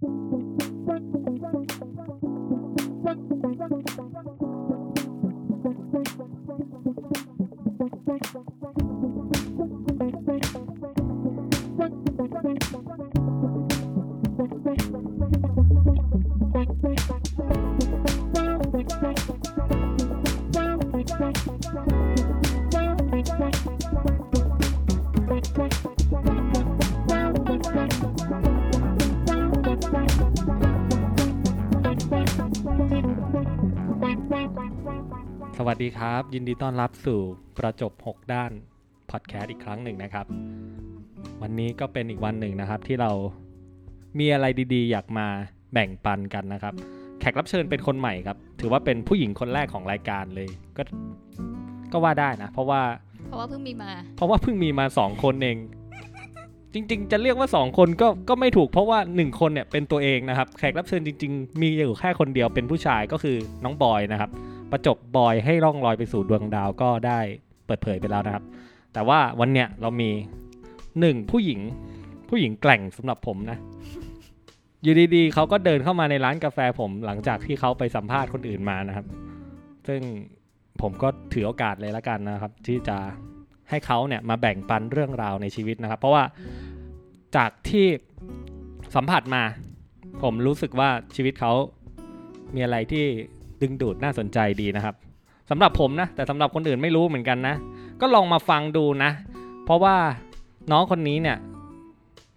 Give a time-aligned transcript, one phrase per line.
[0.00, 0.02] ส
[3.04, 3.78] วั
[35.94, 37.20] ดีครับ ยินดีต้อนรับสู่
[37.58, 38.50] ประจบ 6 ด้าน
[39.10, 40.26] พอดแคสต์อีกครั้งหนึ่งนะครับ
[41.42, 43.10] วันนี้ก็เป็นอีกวันหนึ่งนะครับที่เรา
[44.18, 45.26] มีอะไรดีๆ อยากมา
[45.72, 46.74] แบ่งปันกันนะครับ
[47.20, 50.82] แขกรับเชิญเป็นคนใหม่ครับ ถือว่าเป็นผู้หญิงคนแรกของรายการเลย ก็
[51.92, 52.82] ก็ว่าได้นะ เพราะว่า
[53.28, 55.56] เพราะว่าเพิ่งมีมา เพราะว่าเพิ่งมีมาสองคนเอง
[56.72, 64.30] จริง ๆ จะเรียกว่าสองคนก็ก็ไม่ถูกเพราะว่าหนึ่งคนเนี่ยเป็นตัวเองนะครับ แขกรับเชิญจริง ๆ มีอยู่แค่คนเดียวเป็นผู้ชายก็คือน้องบอยนะครับ
[64.70, 67.20] ประจบบอยให้ร่องรอยไปสู่ดวงดาวก็ได้
[67.66, 68.44] เปิดเผยไปแล้วนะครับ
[68.92, 70.10] แต่ว่าวันเนี้ยเรามี
[71.00, 71.60] หนึ่งผู้หญิง
[72.28, 73.58] ผู้หญิงแกร่งสำหรับผมนะ
[74.82, 79.06] อยู่ดีๆเขาก็เดินเข้ามาในร้านกาแฟผมหลังจากที่เขาไปสัมภาษณ์คนอื่นมานะครับ
[79.88, 80.00] ซึ่ง
[80.80, 82.98] ผมก็ถือโอกาสเลยละกันนะครับ ที่จะ
[83.70, 86.24] ให้เขาเนี่ยมาแบ่งปันเรื่องราวในชีวิตนะครับ เพราะว่า
[87.36, 87.86] จากที่
[88.94, 89.42] สัมผัสมา
[90.22, 91.52] ผมรู้สึกว่าชีวิตเขา
[92.54, 93.06] มีอะไรที่
[93.62, 94.94] ดึงดูดน่าสนใจดีนะครับ
[95.50, 97.54] สำหรับผมนะ แต่สำหรับคนอื่นไม่รู้เหมือนกันนะ
[98.00, 99.10] ก็ลองมาฟังดูนะ
[99.64, 99.96] เพราะว่า
[100.72, 101.38] น้องคนนี้เนี่ย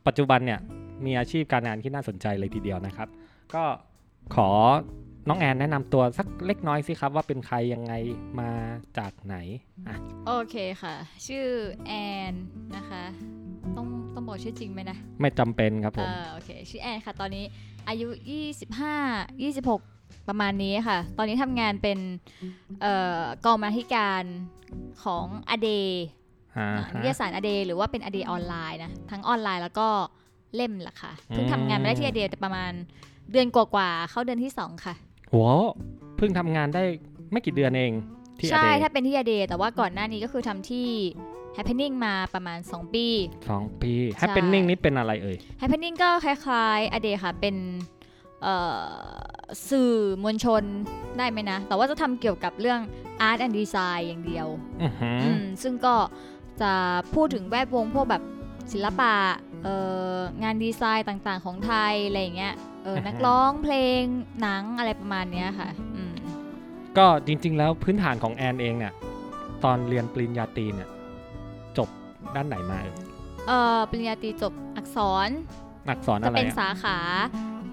[0.07, 0.59] ปัจจุบันเนี่ย
[1.05, 3.07] มีอาชีพการงานที่น่าสนใจเลยทีเดียวนะครับ
[3.53, 3.63] ก็
[4.35, 4.49] ขอ
[5.27, 7.93] น้องแอนแนะนำตัวสักเล็กน้อยสิครับ ว่าเป็นใครยังไง
[8.39, 8.49] มา
[8.97, 9.35] จากไหน
[9.87, 9.95] อะ
[10.27, 10.95] โอเคค่ะ
[11.27, 11.47] ชื่อ
[11.87, 11.91] แอ
[12.31, 12.33] น
[12.75, 13.03] นะคะ
[13.75, 17.45] ต้องต้องบอกชื่อจริงไหมนะ ไม่จำเป็นครับผม เออโอเค ชื่อแอนค่ะ ตอนนี้
[17.89, 18.07] อายุ
[18.79, 19.96] 25 26
[20.27, 21.99] ประมาณนี้ค่ะ ตอนนี้ทำงานเป็น
[22.81, 24.23] เอ่อกองบรรณาธิการ
[25.03, 25.69] ของอเด
[26.57, 29.87] อ่านิฮะตยสารอเดหรือว่าเป็นอเดออนไลน์นะทั้งออนไลน์แล้วก็
[30.55, 32.71] เล่มละค่ะเพิ่งอืมทำงานมาได้ที่อเดแต่ประมาณ
[33.31, 34.93] เดือนกว่าๆเข้าเดือนที่2ค่ะ
[35.33, 35.47] หัว
[36.17, 36.83] เพิ่งทำงานได้
[37.31, 37.91] ไม่กี่เดือนเอง
[38.37, 40.89] ที่ใช่อเดถ้าเป็นที่อเดแต่ว่าก่อนหน้านี้ก็คือทำที่
[41.57, 43.07] Happening มาประมาณ 2 ปี
[43.49, 47.55] สองปีแฮปเป็นนิ่งนี่เป็นอะไรเอ่ย Happening ก็คล้ายๆอเดค่ะเป็น
[48.43, 48.81] เอ่อ
[49.69, 49.91] สื่อ
[50.23, 50.63] มวลชน
[51.17, 52.79] ได้ไหมนะ แต่ว่าจะทำเกี่ยวกับเรื่อง
[53.27, 54.47] Art and Design อย่างเดียว
[54.81, 55.95] อือหืออืมซึ่งก็
[56.61, 56.71] จะ
[57.13, 58.23] พูดถึงแวดวงพวกแบบ
[58.73, 59.13] ศิลปะ
[59.63, 59.75] เอ่
[60.15, 62.53] องานดีไซน์ต่างๆ ของไทย อะไรอย่างเงี้ย
[62.83, 64.01] เออนักร้องเพลง
[64.41, 66.13] หนังอะไรประมาณเนี้ยค่ะอืม
[66.97, 68.93] ก็จริงๆแล้วพื้นฐานของแอนเองเนี่ย
[69.63, 70.89] ตอนเรียนปริญญาตรีเนี่ย
[71.77, 71.89] จบ
[72.35, 72.93] ด้านไหนมาเอ่ย
[73.47, 74.97] เอ่อปริญญาตรีจบอักษ
[75.27, 75.29] ร
[75.89, 76.97] อักษรจะอะไรเป็นอะสาขา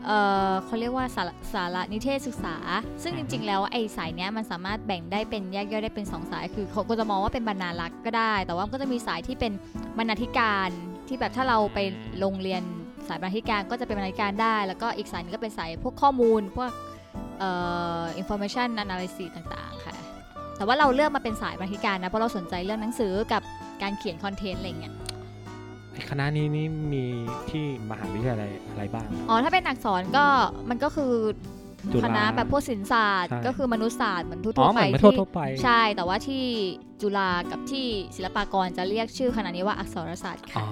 [0.07, 0.11] เอ
[0.51, 2.57] อเขาเรียกว่าสารสารนิเทศศึกษา
[3.03, 9.53] ซึ่งจริง ๆ แล้วไอ้สายเนี้ยมันสามารถแบ่งได้เป็นแยกย่อยได้เป็นสองสาย คือเขาก็จะมองว่าเป็นบรรณารักษ์ก็ได้ แต่ว่ามันก็จะมีสายที่เป็น
[9.99, 10.69] บรรณาธิการ
[11.09, 11.79] ที่แบบถ้าเราไป
[12.21, 12.63] โรงเรียน
[13.09, 16.71] สายบรรณาธิการก็จะเป็นบรรณาธิการได้ แล้วก็อีกสายหนึงก็เป็นสายพวกข้อมูลพวก
[17.39, 17.51] เอ่
[18.01, 19.95] อ information analysis ต่างๆ ค่ะ
[20.57, 23.43] แต่ว่าเราเลือกมาเป็นสายบรรณาธิการนะ เพราะเราสนใจเรื่องหนังสือกับ
[23.83, 25.04] การเขียนคอนเทนต์อะไรอย่างเงี้ยไอ้
[26.11, 27.05] คณะนี้นี่มี
[27.51, 30.25] ที่มหาวิทยาลัยอะไรบ้าง อ๋อ ถ้าเป็นอักษรก็
[30.71, 31.13] มันก็คือ
[31.93, 36.45] จุฬาคณะแบบพวกศิลปศาสตร์ใช่ก็คือมนุษยศาสตร์เหมือนทั่อ๋อวๆเหไปมือนที่ทั่วๆไป ใช่แต่ว่าที่
[37.03, 40.67] จุฬากับที่ศิลปากรจะเรียกชื่อคณะนี้ว่าอักษรศาสตร์อ๋ค่ะอ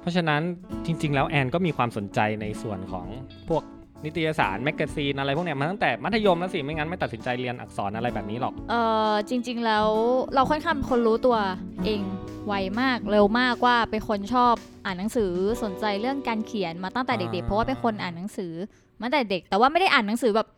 [0.00, 0.42] เพราะฉะนั้น
[0.86, 3.06] จริง ๆ แล้วแอนก็มีความสนใจในส่วนของ
[3.48, 3.62] พวก
[4.04, 8.74] นิตยสารแมกกาซีนอะไรพวกเนี้ยมาตั้งแต่มัธยมแล้วสิไม่งั้นไม่ตัดสินใจเรียนอักษรอะไรแบบนี้หรอก เอ
[9.10, 9.88] อจริง ๆ แล้ว
[10.34, 11.36] เราค่อนข้างเป็นคนรู้ตัว
[11.84, 12.00] เอง
[12.46, 14.54] ไวมากเร็วมากว่าเป็นคนชอบ
[14.84, 15.32] อ่านหนังสือ
[15.62, 18.52] สนใจเรื่องการเขียนมาตั้งแต่เด็กอ่าๆเพราะว่าเป็นคนอ่านหนังสือ
[19.00, 20.48] มาตั้งแต่เด็ก แต่ว่าไม่ได้อ่านหนังสือแบบ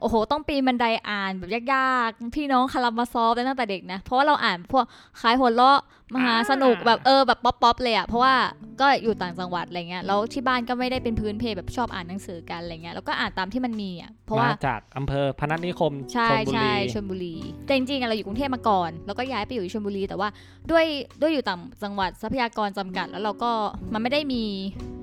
[0.00, 4.84] โอ้โห ต้องปีนบันไดอ่านแบบยากๆ พี่น้องคารามาซอฟได้ตั้งแต่เด็กนะ เพราะว่าเราอ่านพวก
[5.20, 5.80] คล้ายหัวเราะ
[6.14, 8.34] มหาสนุกแบบเออแบบป๊อปๆเลยอะเพราะว่า
[8.80, 17.34] ก็อยู่ต่างจังหวัดอะไรเงี้ย แล้วที่บ้านก็ไม่ได้เป็นพื้นเพแบบชอบอ่านหนังสือกันอะไรเงี้ย แล้วก็อ่านตามที่มันมีอะเพราะว่ามาจากอำเภอพนัสนิคมใช่ชลบุใช่รีชลบุรี
[17.66, 20.28] แต่จริงๆอะเราอยู่กรุงเทพมาก่อน แล้วก็ย้ายไปอยู่ชลบุรี แต่ว่า
[20.70, 20.84] ด้วย
[21.20, 23.50] ด้วยอยู่ต่างจังหวัดทรัพยากรจำกัด แล้วเราก็
[23.92, 24.44] มันไม่ได้มี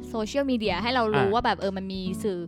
[0.10, 2.40] โซเชียลมีเดียให้เรารู้ว่าแบบเออมันมีสื่อ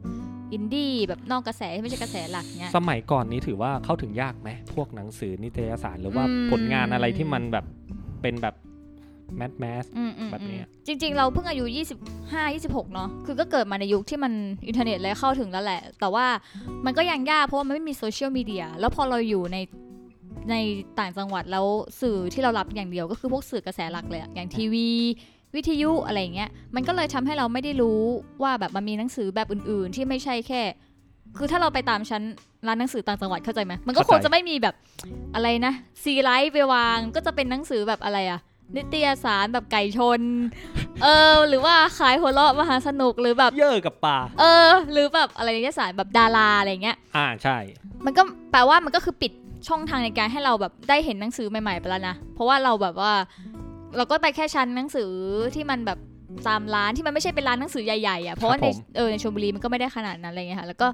[0.53, 7.65] อินดี้แบบนอกกระแสที่ไม่ใช่กระแสหลักเนี้ยสมัยก่อนนี้ถือว่าเข้าถึงยากไหมพวกหนังสือนิตยสารหรือว่าอืมผลงานอะไรที่มันแบบ
[8.21, 8.55] เป็นแบบ
[9.37, 11.65] แมสแมสอืมอืมแบบเนี้อืยมจริง ๆ เราเพิ่งอายุ
[12.09, 14.33] 25 26 เนาะคือก็เกิดมาในยุคที่มัน
[14.67, 16.25] อินเทอร์เน็ตเลยเข้าถึงแล้วแหละ แต่ว่า
[16.85, 19.57] มันก็ยังยากเพราะว่ามันไม่มีโซเชียลมีเดียแล้วพอเราอยู่ใน
[20.51, 20.55] ใน
[20.99, 21.65] ต่างจังหวัดแล้ว
[22.01, 24.87] สื่อที่เรารับอย่างเดียวก็คือพวกสื่อกระแสหลักเลยอะอย่างทีวี
[25.55, 28.01] วิทยุอะไรอย่างเงี้ย มันก็เลยทำให้เราไม่ได้รู้
[28.43, 30.61] ว่าแบบมันมีหนังสือแบบอื่น ๆ ที่ไม่ใช่แค่
[31.37, 32.23] คือถ้าเราไปตามชั้น
[32.67, 34.75] ร้านหนังสือต่างจังหวัดเข้าใจไหมมันก็คงจะไม่มีแบบ
[35.35, 35.73] อะไรนะ
[36.03, 38.39] ซีไลท์ไปวางก็จะเป็นหนังสือแบบอะไรอะ
[38.75, 40.21] นิตยสารแบบไก่ชน
[41.03, 47.57] เออ หรือว่าขายหัวเราะมหาสนุกหรือแบบเยอะกับป่า เออ หรือแบบอะไรนิตยสารแบบดาราอะไรเงี้ย อ่าใช่
[48.05, 49.31] มันก็แปลว่ามันก็คือปิด
[49.67, 53.13] ช่องทางในการให้เราแบบได้เห็นหนังสือใหม่ๆไปแล้วนะ เพราะว่าเราแบบว่า
[53.97, 55.11] เราก็ไปแค่ชั้นหนังสือ
[55.55, 55.99] ที่มันแบบ
[56.47, 60.87] ตามร้านที่มันไม่ใช่เป็นร้านหนังสือใหญ่ๆอะเพราะว่าในเออในชลบุรีมันก็ไม่ได้ขนาดนั้นอะไรเงี้ยค่ะ แล้วก็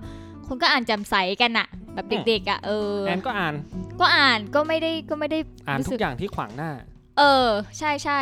[0.48, 3.54] คนก็อ่านแจ่มใสกันอะแบบเด็กๆอะเออแอนก็อ่าน
[4.00, 6.72] ก็อ่านก็ไม่ได้ก็ไม่ได้อ่านรู้ทุสึกกอย่างที่ขวางหน้า
[7.18, 7.48] เออ
[7.80, 8.20] ใช่ใช่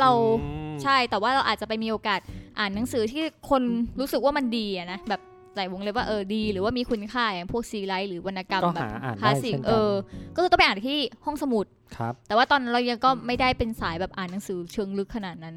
[0.00, 0.10] เรา
[0.42, 2.20] อืมใช่แต่ว่าเราอาจจะไปมีโอกาส
[2.58, 3.62] อ่านหนังสือที่คน
[4.00, 5.20] รู้สึกว่ามันดีอะนะแบบ
[5.54, 9.92] ใส่วงเล็บว่าเออดีหรือว่ามีคุณค่าอย่างพวกซีไรต์หรือวรรณกรรมก็แบบหาอ่านคลาได้สสิกเช่นเอกันอ
[10.34, 11.66] ก็คือต้องไปอ่านที่ห้องสมุด
[11.96, 15.56] ครับแต่ว่าตอนนั้นเรายังก็ไม่ได้เป็นสายแบบอ่านหนังสือเชิงลึกขนาดนั้น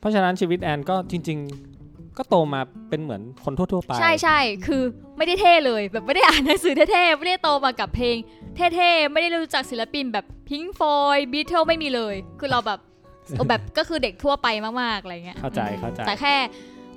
[0.00, 1.38] เพราะฉะนั้นชีวิตแอนก็จริง
[1.78, 4.82] ๆ ก็โตมาเป็นเหมือนคนทั่วๆไป ใช่ใช่คือ
[5.16, 8.16] ไม่ได้เท่เลยแบบไม่ได้อ่านหนังสือเท่ๆไม่ได้โตมากับเพลง
[8.56, 12.80] เท่ๆไม่ได้รู้จักศิลปินแบบพิงฟอยบีเทิลไม่มีเลย คือเราแบบ
[13.32, 16.34] เออแบบก็คือเด็กทั่วไปมากๆอะไรเงี้ยเข้าใจอืมเข้าใจแต่แค่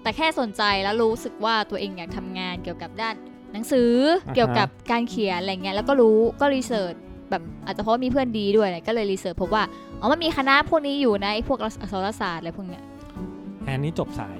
[0.03, 3.15] แต่แค่สนใจแล้วรู้สึกว่าตัวเองอยากทำงานเกี่ยวกับด้าน
[3.53, 3.91] หนังสือ
[4.35, 6.93] เกี่ยวกับการเขียนอะไรเงี้ยแล้วก็รู้ก็ research
[7.29, 9.63] แบบอาจจะเพราะว่ามีเพื่อนดีด้วยก็เลย research พบว่า
[9.99, 12.83] อ๋อมันมีคณะพวกนี้อยู่นะไอ้พวกอักษรศาสตร์อะไรพวกเนี้ย
[13.65, 14.39] แอนนี่จบสาย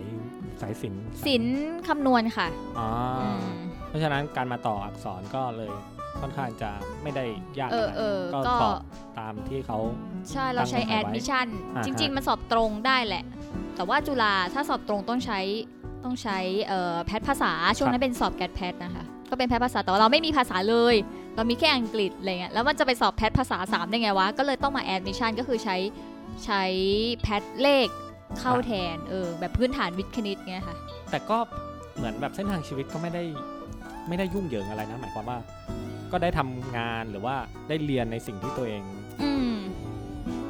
[0.62, 1.58] สายศิลป์ศิลป์
[1.88, 2.48] คำนวณค่ะ
[2.78, 2.88] อ๋อ
[3.19, 3.44] อืม
[3.88, 5.72] เพราะฉะนั้นการมาต่ออักษรก็เลย
[6.22, 6.72] ค่อนข้างจะ
[7.04, 7.26] ไม่ได้
[7.60, 8.76] ยากเออะไรเออก็ก็สอบ
[9.20, 9.78] ตามที่เขา
[10.32, 13.24] ใช่เราใช้ตั้งแอไว้ดมิชชั่นอ่าฮะจริง ๆ มันสอบตรงได้แหละ
[13.80, 15.40] แต่ว่าจุฬาถ้าสอบตรงต้องใช้
[16.04, 20.96] ต้องใช้เอ่อ PAT ภาษาช่วงนั้นเป็นสอบ GAT PAT นะคะก็เป็น PAT ภาษาแต่ว่าเราไม่มีภาษาเลย
[21.36, 25.78] เรามีแค่อังกฤษอะไรเงี้ยแล้วมันจะไปสอบ PAT ภาษา 3 ได้ไงวะ ก็เลยต้องมาแอดมิชชั่นก็คือใช้
[26.46, 26.64] ใช้
[27.22, 27.88] PAT เลข
[28.40, 30.78] เข้าแทนเออแบบพื้นฐานวิทย์คณิตเงี้ยค่ะ
[31.12, 31.38] แต่ก็
[31.96, 33.24] เหมือนแบบเส้นทางชีวิตก็ไม่ได้
[34.08, 35.38] ไม่ได้ยุ่งเหยิงอะไรนะ หมายความว่า
[36.12, 37.36] ก็ได้ทำงานหรือว่า
[37.70, 38.84] ได้เรียนในสิ่งที่ตัวเอง
[39.24, 39.54] อืม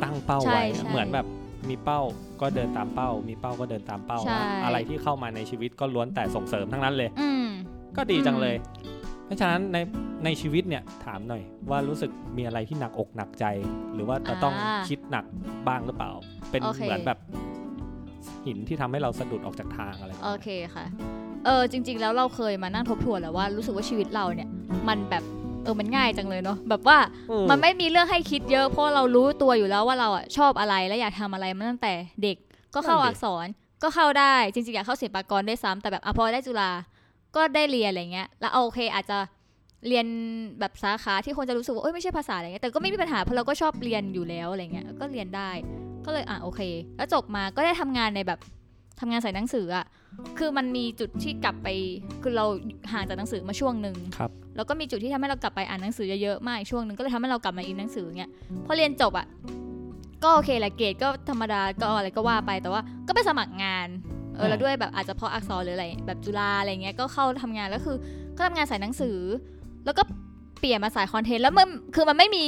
[0.03, 1.27] ตั้งเป้าใช่ไว้ใช่เหมือนแบบ
[1.69, 2.01] มีเป้า
[2.41, 7.45] ก็เดินตามเป้า มีเป้าก็เดินตามเป้า ใช่ อะไรที่เข้ามาในชีวิตก็ล้วนแต่ส่งเสริมทั้งนั้นเลย อืม
[7.97, 8.55] ก็ดีจังอืมเลย
[9.25, 9.77] เพราะฉะนั้นใน
[10.25, 13.45] ในชีวิตเนี่ยถามหน่อย ว่ารู้สึกมีอะไรที่หนักอกหนักใจ
[13.93, 14.55] หรือว่าจะต้อง
[14.89, 15.25] คิดหนัก
[15.67, 16.11] บ้างหรือเปล่า
[16.51, 17.19] เป็นเหมือนแบบ
[18.45, 20.85] หินที่ทำให้เราสะดุดออกจากทางอะไรแบบโอนี้เคค่ะ
[21.45, 24.49] เออจริง ๆ แล้วเราเคยมานั่งทบทวนแล้วว่ารู้สึกว่าชีวิตเราเนี่ย
[24.89, 25.23] มันแบบ
[25.63, 26.97] เออมันง่ายจังเลยเนาะแบบว่า
[27.29, 32.37] เออมันไม่มีเรื่องให้คิดเยอะเพราะเรารู้ตัวอยู่แล้วว่าเราอะชอบอะไรและอยากทำอะไรมาตั้งแต่เด็ก
[32.75, 33.47] ก็เข้านั่นดิอักษร
[33.83, 36.71] ก็เข้าได้จริงๆอยากเข้าศิลปากรได้วยซ้ำแต่แบบอะพอได้จุฬา
[37.35, 39.17] ก็ได้เรียนอะไรเงี้ย แล้วโอเคอาจจะ
[39.87, 40.05] เรียน
[40.59, 45.49] แบบสาขาที่คนจะรู้สึกว่าเอ้ยไม่ใช่ภาษาอะไรเงี้ยแต่ก็ไม่มีปัญหาเพราะเราก็ชอบเรียนอยู่แล้วอะไรเงี้ยก็เรียนได้
[46.05, 46.61] ก็เลยอะโอเค
[46.97, 48.39] แล้วจบมาก็ได้ทำงานในแบบ
[48.99, 49.85] ทำงานใส่หนังสืออะ
[50.39, 51.67] คือมันมีจุดที่กลับไป
[52.23, 52.45] คือเรา
[52.91, 58.31] ห่างจากหนังสือมาช่วงหนึ่งครับแล้วก็มีจุดที่ทำให้เรากลับไปอ่านหนังสือเยอะๆมากอีกช่วงหนึ่งก็เลยทำให้เรากลับมาอินหนังสือเงี้ย
[58.65, 59.27] พอเรียนจบอะ
[60.23, 63.87] ก็โอเคแหละเกรดก็ธรรมดาก็อะไรก็ว่าไปแต่ว่าก็ไปสมัครงาน
[64.35, 67.97] เออแล้วด้วยแบบอาจจะเพราะอักษรหรืออะไรแบบจุฬาอะไรเงี้ยก็เข้าทำงานแล้วคือ
[68.37, 69.17] ก็ทำงานสายหนังสือ
[69.85, 70.03] แล้วก็
[70.59, 72.43] เปลี่ยนมาสายคอนเทนต์แล้วมันคือมันไม่มี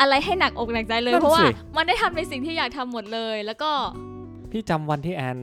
[0.00, 3.70] อะไรให้หนักอกหนักใจเลยนั่นเพราะว่าสิมันได้ทำในสิ่งที่อยากทำหมดเลย แล้วก็
[4.56, 5.38] พี่จำวันที่แอน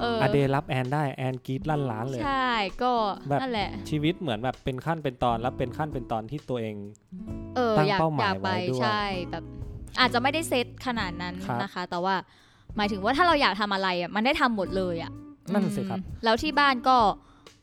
[0.00, 2.50] เอออเดรับแอนได้แอนกรีดลั่นล้านเลย ใช่
[2.82, 2.92] ก็
[3.28, 6.76] แบบนั่นแหละ ชีวิตเหมือนแบบเป็นขั้นเป็นตอนแล้วเป็นขั้นเป็นตอนที่ตัวเอง
[7.56, 9.44] เออตั้งอยากเป้าหมายอยากไปไว้ด้วยใช่แบบ
[10.00, 12.14] อาจจะไม่ได้เซตขนาดนั้นครับนะคะ แต่ว่า
[12.76, 15.12] หมายถึงว่าถ้าเราอยากทำอะไรอะมันได้ทำหมดเลยอะ
[15.52, 16.96] นั่นสิครับอืมแล้วที่บ้านก็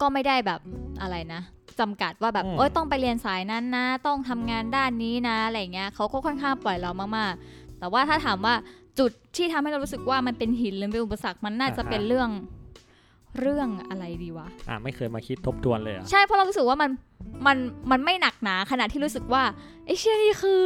[0.02, 0.60] ก็ไม่ได้แบบ
[1.02, 1.42] อะไรนะ
[1.80, 8.56] จำกัดว่าแบบอืมโอ๊ยต้องไปเรียนสายนั้นนะ ต้องทำงานด้านนี้นะอะไรเงี้ยเขาก็ค่อนข้างปล่อยเรามากๆ แต่ว่าถ้าถามว่า
[9.00, 12.30] จุดที่ทำให้เรารู้สึกว่ามันเป็นหินหรือเป็นอุปสรรคมันน่าจะเป็นเรื่อง
[13.40, 16.90] เรื่องอะไรดีวะ อ่าไม่เคยมาคิดทบทวนเลยเหรอะใช่เพราะเรารู้สึกว่ามัน
[17.48, 17.58] มัน
[17.92, 19.44] มันไม่หนักหนาขนาดที่รู้สึกว่า
[19.86, 20.62] ไอ้เชี่ยนี่คือ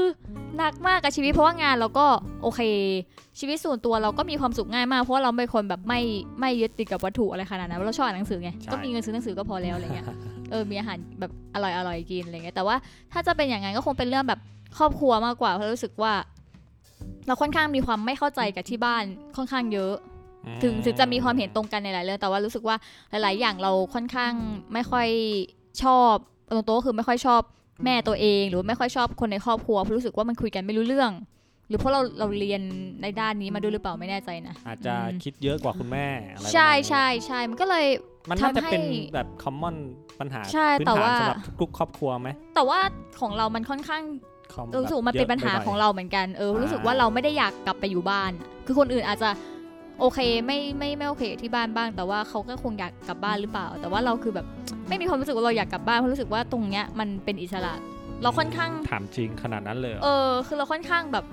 [0.57, 2.05] หนักมากกับชีวิตเพราะว่างานเราก็
[2.41, 2.61] โอเค
[3.39, 6.01] ชีวิตส่วนตัวเราก็มีความสุขง่ายมากเพราะว่าเราเป็นคนแบบไม่
[6.39, 10.05] ไม่ยึดติดกับวัตถุอะไรขนาดนั้นเราชอบอ่านหนังสือไงก็มีเงินซื้อหนังสือก็พอแล้วอะไรเงี้ย
[10.51, 12.75] เออมีอาหารแบบอร่อยอร่อยกินอะไรเงี้ยแต่ว่า
[13.13, 14.39] ถ้าจะเป็นอย่างนั้นก็คงเป็นเรื่องแบบ
[14.77, 16.13] ครอบครัวมากกว่าเพราะรู้สึกว่า
[17.27, 19.03] เราค่อนข้างมีความไม่เข้าใจกับที่บ้าน
[19.35, 19.93] ค่อนข้างเยอะ
[20.63, 22.75] ถึงถึงจะมีความเห็นตรงกันในหลายเรื่องแต่ว่ารู้สึกว่า
[23.09, 24.33] หลาย ๆ อย่างเราค่อนข้าง
[24.73, 25.07] ไม่ค่อย
[25.83, 26.13] ชอบ
[26.49, 27.41] ตรงตัวก็คือไม่ค่อยชอบ
[27.85, 31.11] แม่ตัวเอง หรือว่าไม่ค่อยชอบคนในครอบครัวเพราะรู้สึกว่ามันคุยกันไม่รู้เรื่อง
[31.67, 32.61] หรือเพราะเราเราเรียน
[33.01, 37.85] ในด้านนี้มาด้วยหรือเปล่าไม่แน่ใจนะอาจจะอืมคิดเยอะกว่าคุณแม่อะไรใช่ประมาณนี้ใช่ใช่มันก็เลย
[38.29, 39.75] มันน่าจะทำให้เป็นแบบคอมมอน
[40.19, 42.79] ปัญหาใช่พื้นแต่ฐานว่าสำหรับทุกครอบครัวไหมแต่ว่า
[43.19, 44.34] ของเรามันค่อนข้างคอม
[44.81, 48.31] รู้สึกว่ามันแบบเป็นปัญหาเยะไปของเราเหมือนกันเอออ่ารู้รู้สึกว่าเราไม่ได้อยากกลับไปอยู่บ้าน
[48.65, 49.29] คือคนอื่นอาจจะ
[49.99, 54.45] โอเคไม่ไม่ไม่โอเคกับที่บ้านบ้าง แต่ว่าเขาก็คงอยากกลับบ้านหรือเปล่า แต่ว่าเราคือแบบ
[54.87, 57.73] ไม่มีความรู้สึกว่าเราอยากกลับบ้านเพราะรู้สึกว่าตรงเนี้ยมันเป็นอิสระ
[58.23, 61.25] เราค่อนข้างถามจริงขนาดนั้นเลยเหรอเออ คือเราค่อนข้างแบบ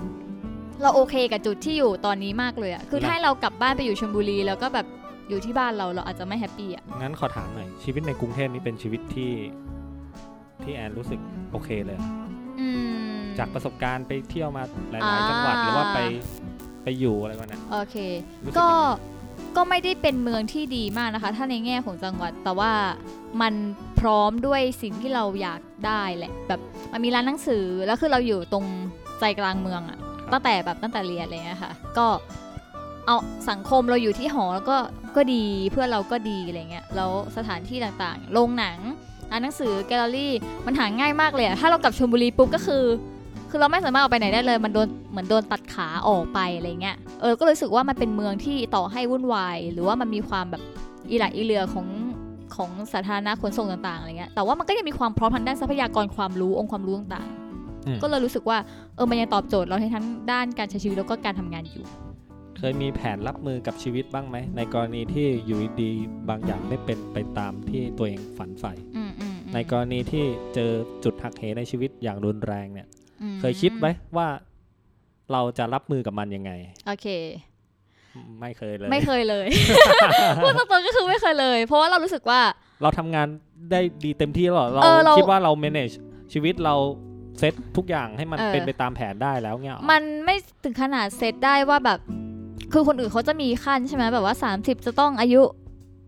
[0.83, 4.87] เราโอเคกับจุดที่อยู่ตอนนี้มากเลยอะคือนะถ้าให้เรากลับบ้านไปอยู่ชลบุรีแล้วก็แบบ
[5.29, 9.33] อยู่ที่บ้านเราเราอาจจะไม่แฮปปี้อะงั้นขอถามหน่อยชีวิตในกรุงเทพนี่เป็นชีวิตที่
[10.63, 11.21] ที่แอนรู้สึก
[11.53, 12.09] โอเคเลยเหรอ
[12.61, 12.92] อืม
[13.39, 15.99] จากประสบการณ์ไปเที่ยวมาหลายอ่าๆจังหวัดหรือว่าไป
[16.85, 17.97] ไปอยู่อะไรกันนะโอเค
[18.45, 19.11] รู้สึก็ยังไง
[19.57, 22.73] ก็ไม่ได้เป็นเมืองที่ดีมากนะคะ ถ้าในแง่ของจังหวัด แต่ว่า
[23.43, 23.55] มัน
[24.01, 26.61] พร้อมด้วยสิ่งที่เราอยากได้แหละแบบ
[26.93, 28.67] มันมีร้านหนังสือแล้วคือเราอยู่ตรง
[29.21, 29.99] ใจกลางเมืองอะ
[30.33, 32.07] ตั้งแต่แบบตั้งแต่เรียนอะไรเลยนะคะก็
[33.07, 33.17] เอา
[33.51, 34.77] สังคมเราอยู่ที่หอแล้วก็
[35.17, 38.79] ก็ดีเพื่อนเราก็ดีอะไรเงี้ยแล้วสถานที่ต่างๆโรงหนัง
[39.31, 40.33] ร้านหนังสือแกลเลอรี่
[40.67, 42.85] มันหาง่ายมากเลยอะถ้าเรากลับชลบุรีปุ๊บก็คือ
[43.55, 50.63] คือเราไม่สามารถออกไปไหนได้เลย มันโดนเหมือนโดนตัดขาออกไปอะไรเงี้ย เออ ก็รู้สึกว่ามันเป็นเมืองที่ต่อให้วุ่นวาย หรือว่ามันมีความแบบ
[51.11, 51.87] อีหละอีเหลือของ
[52.55, 57.29] ของสาธารณะขนส่งต่างๆอะไรเงี้ย แต่ว่ามันก็ยังมีความพร้อมทางด้านทรัพยากรความรู้องค์ความรู้ต่าง
[57.87, 58.59] อืมๆก็เลยรู้สึกว่า
[58.97, 61.85] เออ มันยังตอบโจทย์เราในทั้งด้านการใช้ชีวิตแล้วก็การทำงานอยู่
[62.59, 70.71] เคยมีแผนรับมือกับชีวิตบ้างไหม ในกรณีที่อยู่ดีๆบางอย่างไม่เป็นไปตามที่ตัวเองฝันใฝ่อืมอืมอืมในกรณีที่เจอ
[71.05, 73.02] จุดหักเหในชีวิตอย่างรุนแรงเนี่ยอืม
[73.41, 74.27] เคยคิดไหมว่า
[75.33, 76.53] เราจะรับมือกับมันยังไง
[76.87, 77.07] โอเค
[78.41, 79.47] ไม่เคยเลย ไม่เคยเลย
[80.43, 82.41] พูดตรงๆก็คือไม่เคยเลย เพราะว่าเรารู้สึกว่า
[82.83, 83.27] เราทำงาน
[83.71, 85.95] ได้ดีเต็มที่แล้วเหรอเราเออเราคิดว่าเรา manage
[86.33, 86.75] ชีวิตเรา
[87.39, 91.99] เซตทุกอย่างให้มันเออเป็นไปตามแผนได้แล้วเนี่ยเหรอมันไม่ถึงขนาดเซตได้ว่าแบบ
[92.73, 95.43] คือคนอื่นเขาจะมีขั้นใช่ไหมแบบว่า 30 จะต้องอายุ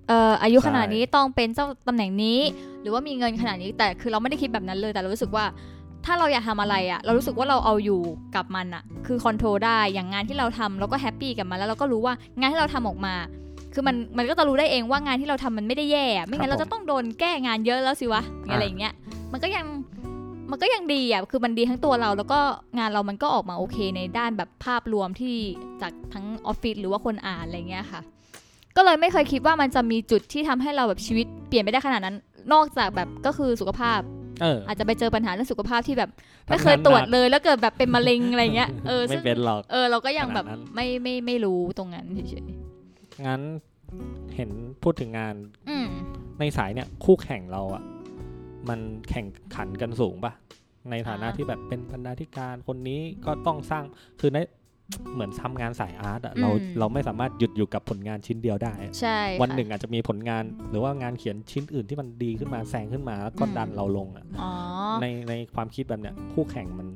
[0.09, 2.39] เอ่ออายุขนาดนี้ต้องเป็นเจ้าตำแหน่งนี้
[2.81, 5.45] หรือว่ามีเงินขนาดนี้แต่คือเราไม่ได้คิดแบบนั้นเลยแต่เรารู้สึกว่า
[6.05, 8.01] ถ้าเราอยากทำอะไรอะเรารู้สึกว่าเราเอาอยู่
[8.37, 13.15] กับมันอะคือ control ได้อย่างงานที่เราทำเราก็ happy กับมันแล้วเราก็รู้ว่างานที่เราทำออกมา
[13.75, 18.93] คือมันมันก็จะรู้ได้เองว่างานที่เราทำมันไม่ได้แย่อะไม่งั้นเราจะต้องโดนแก้งานเยอะแล้วสิวะอะไรอย่างเงี้ย
[19.33, 19.65] มันก็ยัง
[20.51, 22.41] มันก็ยังดีอะ คือมันดีทั้งตัวเราแล้วก็
[22.79, 25.37] งานเรามันก็ออกมาโอเคในด้านแบบภาพรวมที่
[25.83, 28.01] จากทั้งออฟฟิศหรือว่าคนอ่านอะไรเงี้ยค่ะ
[28.77, 32.17] ก็เลยไม่เคยคิดว่ามันจะมีจุดที่ทำให้เราแบบชีวิตเปลี่ยนไปได้ขนาดนั้น
[32.53, 36.11] นอกจากแบบก็คือสุขภาพเอออาจจะไปเจอปัญหาเรื่องสุขภาพที่แบบ
[36.49, 42.45] ทำงานไม่เคยตรวจหนักเลยแล้วเกิดแบบเป็นมะเร็งอะไรเงี้ยเออไม่ซึ่งเป็นหรอกเออเราก็ยังแบบขนาดนั้นไม่ไม่ไม่รู้ตรงนั้นเฉย
[43.27, 43.43] งั้น
[44.35, 44.51] เห็น
[44.83, 45.87] พูดถึงงานๆอืม
[46.39, 47.83] ในสายเนี่ยคู่แข่งเราอะ
[48.69, 50.33] มันแข่งขันกันสูงปะ
[50.91, 53.85] ในฐานะอ่าที่แบบเป็นบรรณาธิการคนนี้ก็ต้องสร้าง
[54.21, 54.39] คือใน
[55.15, 64.51] เหมือนทำงานสายอาร์ตอะเราเราไม่สามารถหยุดอยู่กับผลงานชิ้นเดียวได้ ใช่ วันค่ะหนึ่งอาจจะมีผลงานหรือว่างานเขียนชิ้นอื่นที่มันดีขึ้นมาแซงขึ้นมาแล้วก็อืมดันเราลงอะอ๋อ
[65.01, 66.89] ในในความคิดแบบเนี้ยคู่แข่งมัน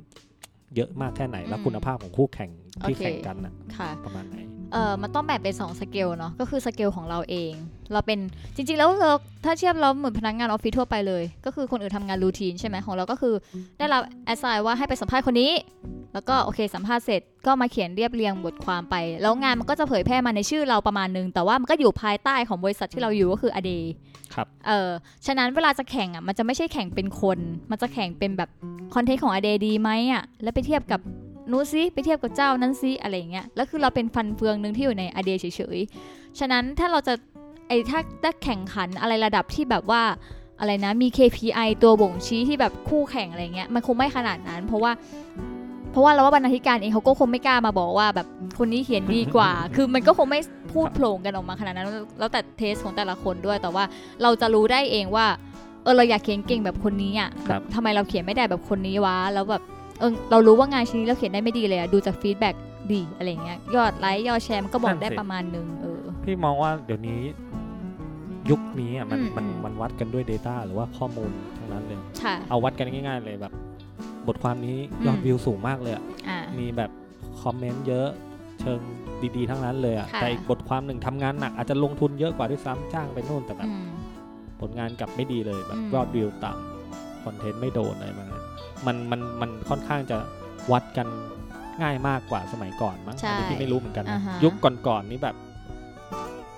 [0.77, 2.51] เยอะมากแค่ไหนแล้วอืมคุณภาพของคู่แข่ง
[2.83, 4.37] ที่โอเคแข่งกันอะค่ะประมาณไหน
[4.73, 7.53] เออมันต้องแบ่งเป็น2สเกลเนาะก็คือสเกลของเราเอง
[7.93, 8.19] เราเป็น
[8.57, 9.11] จริง ๆ แล้วเรา
[9.45, 13.35] ถ้าเทียบเราเหมือนพนักงานออฟฟิศทั่วไปเลย ก็คือคนอื่นทำงานรูทีนใช่ไหมของเราก็คือ
[13.79, 15.53] ได้รับแอสไซน์ว่าให้ไปสัมภาษณ์คนนี้
[16.15, 23.73] แล้วก็โอเคสัมภาษณ์เสร็จก็มาเขียนเรียบเรียงบทความไป แล้วงานมันก็จะเผยแพร่มาในชื่อเราประมาณนึง แต่ว่ามันก็อยู่ภายใต้ของบริษัทที่เราอยู่ก็คืออเด
[24.35, 24.91] ครับเออ
[25.27, 27.39] ฉะนั้นเวลาจะแข่งอะมันจะไม่ใช่แข่งเป็นคน
[27.71, 28.51] มันจะแข่งเป็นแบบ
[28.95, 31.01] คอนเทนต์ของอเดดีไหมอะแล้วไปเทียบกับ
[31.51, 35.45] นู้นซิไปเทียบกับเจ้านั้นซิอะไรอย่างเงี้ยแล้วคือเราเป็นฟันเฟืองหนึ่งที่อยู่ในอเดเฉ
[35.77, 37.15] ยๆฉะนั้นถ้าเราจะ
[37.69, 40.03] ไอ้ถ้าถ้าแข่งขันอะไรระดับที่แบบว่า
[40.61, 44.93] อะไรนะมี KPI ตัวบ่งชี้ที่แบบคู่แข่งอะไรเงี้ยมันคงไม่ขนาดนั้น เพราะว่า
[45.91, 48.27] เพราะว่าเราว่าบรรณาธิการเองเขาก็คงไม่กล้ามาบอกว่าแบบ
[48.59, 50.41] คนนี้เขียนดีกว่า คือมันก็คงไม่
[50.73, 51.87] พูดโผล่กันออกมาขนาดนั้น
[52.19, 53.85] แล้วแต่เทสของแต่ละคนด้วยแต่ว่า
[54.23, 55.27] เราจะรู้ได้เองว่า
[55.83, 59.63] เออเราอยากเขียนเก่งแบบคนนี้อะครับแบบทำไมเราเขียนไม่ได้แบบคนนี้วะแล้วแบบ
[59.99, 62.55] เออเรารู้ว่างานชิ้นนี้เราเขียนได้ไม่ดีเลยอะดูจาก feedback
[62.93, 67.21] ดีอะไรเงี้ยยอดไลค์ยอดแชร์มันก็บอกได้ประมาณนึงเออพี่มองว่าเดี๋ยวนี้
[68.51, 73.53] ยุคนี้อะมันอืมมันอืมมันวัดกันด้วย data หรือว่าข้อมูลทั้งนั้นเลยค่ะเอาวัดกันง่าย ๆ เลยแบบ
[74.29, 74.77] บทความนี้
[75.07, 76.91] ยอดอืมวิวสูงมากเลยอะอ่ามีแบบ
[77.43, 78.09] คอมเมนต์เยอะ
[78.61, 78.81] เชิง
[79.37, 83.89] ดีๆ ทั้งนั้นเลยอะค่ะแต่อีกบทความหนึ่งทำงานหนักอาจจะลงทุนเยอะกว่าด้วยซ้ำจ้างไปนู่นแต่แบบอืม
[84.61, 88.38] ผลงานกลับไม่ดีเลยแบบอืมยอดวิวต่ำคอนเทนต์ไม่โดนอะไรประมาณนั้น
[88.87, 90.17] มันมันมันค่อนข้างจะ
[90.73, 91.09] วัดกัน
[91.83, 95.37] ง่ายมากกว่าสมัยก่อนมั้งใช่อันนี้พี่ไม่รู้เหมือนกันนะอ่าฮะยุคก่อนๆนี่แบบ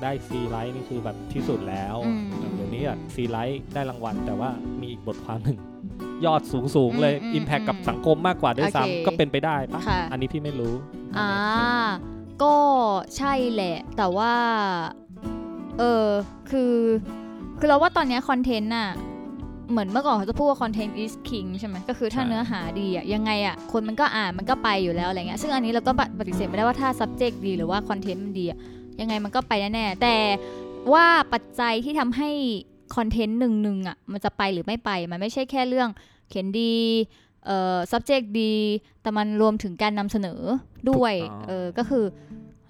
[0.02, 2.22] ได้ซีไรต์นี่คือแบบที่สุดแล้วอืม
[2.54, 4.50] เดี๋ยวนี้อะซีไรต์ได้รางวัล แต่ว่า
[4.80, 5.58] มีอีกบทความหนึ่ง
[6.24, 10.74] ยอดสูงสูงๆเลยอืมอืม impact กับอืมสังคมมากกว่าด้วยโอเคซ้ำก็เป็นไปได้ปะค่ะอันนี้พี่ไม่รู้
[11.18, 11.30] อ่า
[12.42, 12.54] ก็
[13.16, 14.32] ใช่แหละ แต่ว่า
[15.78, 16.06] เออ
[16.50, 16.74] คือ
[17.58, 18.88] คือเราว่าตอนเนี้คอนเทนต์น่ะ
[19.70, 28.58] เหมือนเมื่อก่อนเขาจะพูดว่า content is king ใช่ไหมก็คือถ้าใช่เนื้อหาดีอะยังไงอะคนมันก็อ่านมันก็ไปอยู่แล้วอะไรเงี้ยซึ่งอันนี้เราก็ปฏิเสธไม่ได้ว่าถ้า subject ดีหรือว่า content มันดีอะ
[29.00, 30.16] ยังไงมันก็ไปแน่ๆแต่
[30.92, 32.30] ว่าปัจจัยที่ทำให้
[32.96, 35.88] คอนเทนต์หนึ่งๆอะมันจะไปหรือไม่ไปมันไม่ใช่แค่เรื่อง
[36.28, 36.74] เขียนดี
[37.46, 38.54] เอ่อ subject ดี
[39.02, 40.40] แต่มันรวมถึงการนำเสนอ
[40.90, 42.04] ด้วยถูกต้องเออก็คือ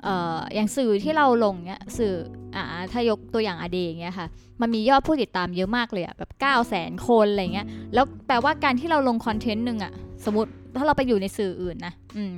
[0.04, 2.12] เอ่ออย่างสื่อที่เราลงเนี้ยสื่อ
[2.54, 4.26] อ่าถ้ายกตัวอย่างอเดอย่างเงี้ยค่ะ
[4.60, 9.92] มันมียอดผู้ติดตามเยอะมากเลยอะแบบ9 0 0 0 0 คนอะไรเงี้ยแล้วแปลว่าการที่เราลงคอนเทนต์หนึ่งอะ
[10.24, 12.32] สมมติถ้าเราไปอยู่ในสื่ออื่นนะอืม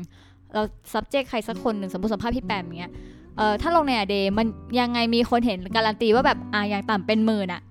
[0.53, 2.93] เรา subject ใครสักคนหนึ่งสมมติสัมภาษณ์พี่แปมเงี้ย
[3.37, 4.47] เอ่อถ้าลงในอเดมัน
[4.81, 7.63] ยังไงมีคนเห็นการันตีว่าแบบอ่าอย่างต่ำเป็นหมื่นอะ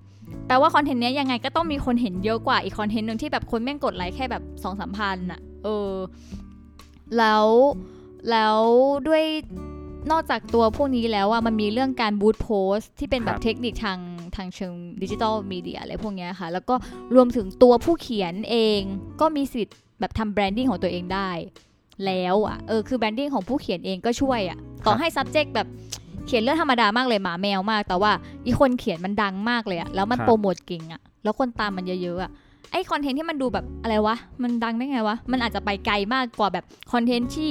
[0.46, 5.92] แปลว่าคอนเทนต์เนี้ยยังไงก็ต้องมีคนเห็นเยอะกว่าอีกคอนเทนต์หนึ่งที่แบบคนแม่งกดไลค์แค่แบบสองสามพันอะเออ
[7.18, 7.46] แล้ว
[8.30, 8.58] แล้ว
[9.08, 9.24] ด้วย
[10.10, 13.98] นอกจากตัวพวกนี้แล้วอะมันมีเรื่องการ boost post ที่เป็นแบครับเทคนิคทาง
[14.36, 16.74] ทางเชิง digital media อะไรพวกเนี้ยค่ะ แล้วก็
[17.14, 18.80] รวมถึงตัวผู้เขียนเอง
[19.20, 21.30] ก็มีสิทธิ์แบบทำ branding ของตัวเองได้
[22.06, 25.68] แล้วอะเออคือ branding ของผู้เขียนเองก็ช่วยอะต่อให้ subject แบบ
[26.26, 28.12] เขียนเรื่องธรรมดามากเลยหมาแมวมาก แต่ว่า
[28.46, 32.30] อีคนเขียนมันดังมากเลยอะแล้วมันครับโปรโมทเก่งอะแล้วคนตามมันเยอะๆอะ
[32.72, 37.50] ไอคอนเทนต์ที่มันดูแบบอะไรวะ มันดังได้ไงวะ มันอาจจะไปไกลมากกว่าแบบคอนเทนต์ที่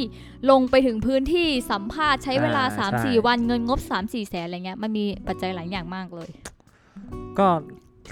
[0.51, 6.30] ลงไปถึงพื้นที่สัมภาษณ์ใช้เวลาอ่า3ใช่4วันเงินงบ 3 4 แสนอะไรเงี้ย มันมีปัจจัยหลายอย่างมากเลย
[7.40, 7.48] ก็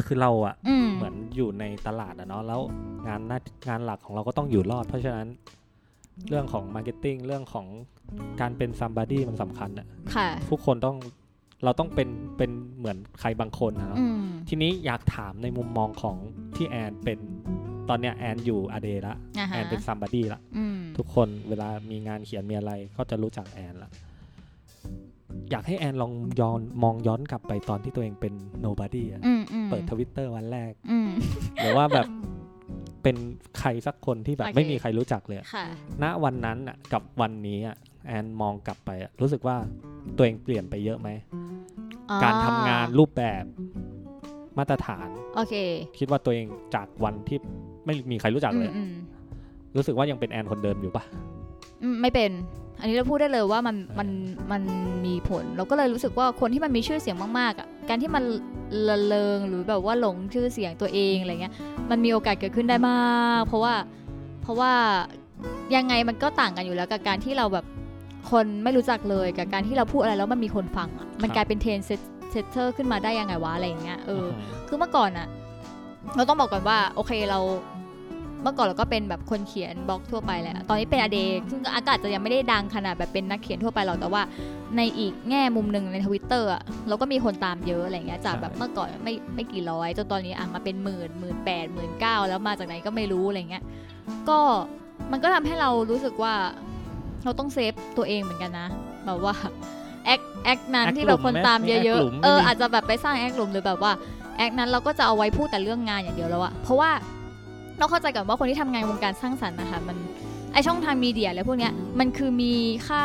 [0.05, 2.61] คือเราอะอืมเหมือนอยู่ในตลาดอะเนาะแล้ว
[3.07, 5.27] งานหน้างานหลักของเราก็ต้องอยู่รอด เพราะฉะนั้น
[6.29, 7.65] เรื่องของ marketing เรื่องของ
[8.41, 10.97] การเป็นซัมบ o ดี้มันสำคัญอะค่ะทุกคนต้อง
[11.63, 16.17] เราต้องเป็นเป็นเหมือนใครบางคนนะเนาะอืมทีนี้อยากถามในมุมมองของ
[16.55, 17.19] ที่แอนเป็น
[17.89, 23.91] ตอนเนี้ยแอนอยู่อเดละอ่าแอฮะนเป็นซัมบ o ดี้ละอืมทุกคนเวลามีงานเขียนมีอะไรก็จะรู้จักแอนละ
[25.51, 28.33] อยากให้แอนลองย้อนมองย้อนกลับไปตอนที่ตัวเองเป็น
[28.65, 31.09] nobody อะอืมอืมเปิดทวิตเตอร์วันแรกอืม
[31.61, 32.07] หรือว่าแบบ
[33.03, 33.15] เป็น
[33.59, 35.65] ใครสักคนที่แบบโอเคไม่มีใครรู้จักเลยอะค่ะ
[36.03, 37.75] ณวันนั้นอะกับวันนี้อะ
[38.05, 39.55] แอนมองกลับไปอะรู้สึกว่า
[40.17, 41.09] ตัวเองเปลี่ยนไปเยอะไหม
[42.23, 43.43] การทำงานรูปแบบ
[44.57, 45.53] มาตรฐาน โอเค
[45.99, 47.37] คิดว่าตัวเองจากวันที่
[47.85, 48.91] ไม่มีใครรู้จักอืเลมยอืม
[49.75, 51.03] รู้สึกว่ายังเป็นแอนคนเดิมอยู่ปะ
[51.83, 52.31] อืมไม่เป็น
[52.79, 54.09] อันนี้เราพูดได้เลยว่ามันมัน
[54.51, 54.61] มัน
[55.05, 58.23] มีผล เราก็เลยรู้สึกว่าคนที่มันมีชื่อเสียงมากๆอะ การที่มัน
[58.87, 61.53] ละเลงหรือแบบว่าหลงชื่อเสียงตัวเองอะไรเงี้ย
[61.89, 63.73] มันมีโอกาสเกิดขึ้นได้มาก เพราะว่า
[64.41, 64.71] เพราะว่า
[65.75, 67.65] ยังไงมันก็ต่างกันอยู่แล้วกับการที่เราแบบ
[68.31, 74.25] คนไม่รู้จักเลยกับการที่เราพูดอะไรแล้วมันมีคนฟังอะมันกลายเป็น trendsetter ขึ้นมาได้ยังไงวะอะไรอย่างเงี้ยเออ
[74.67, 75.27] คือเมื่อก่อนอะ
[76.15, 77.39] เราต้องบอกก่อนว่าโอเคเรา
[78.43, 81.19] เมื่อก่อนเราก็เป็นแบบคนเขียนบล็อกทั่วไปแหละ ตอนนี้เป็น a day
[81.49, 84.21] ซึ่งก็อาจจะยังไม่ได้ดังขนาดแบบเป็นนักเขียนทั่วไปหรอก แต่ว่า
[84.77, 93.63] ในอีกแง่มุมหนึ่งในทวิตเตอร์อะเราก็มีคนตามเยอะอะไรเงี้ย จากแบบเมื่อก่อนไม่ไม่กี่ร้อย จนตอนนี้อะมาเป็นหมื่นหมื่นแปดหมื่นเก้าแล้วมาจากไหนก็ไม่รู้อะไรเงี้ย
[94.29, 94.39] ก็
[95.11, 96.33] มันก็ทำให้เรารู้สึกว่า
[97.23, 98.67] เราต้อง save ตัวเองเหมือนกันนะ
[99.05, 99.35] แบบว่า
[100.05, 103.91] แอคแอคนั้นแอคที่แบบคนตามเยอะมีแอคหลุมไหมแอคหลุมๆเออไม่มีอาจจะแบบไปสร้างแอคหลุมหรือแบบว่า
[104.37, 106.91] แอคนั้นเราก็จะเอาไว้พูดแต่เรื่องงานอย่างเดียวแล้วอะเพราะว่า
[107.77, 109.97] เราเข้าใจก่อนว่าคนที่ทำงานวงการสร้างสรรค์นะคะมัน
[110.53, 112.53] ไอช่องทาง media อะไรพวกเนี้ยมันคือมี
[112.87, 113.03] ค่า